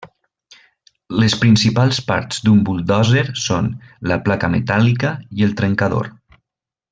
[1.23, 3.69] Les principals parts d'un buldòzer són:
[4.13, 6.11] la placa metàl·lica i el trencador.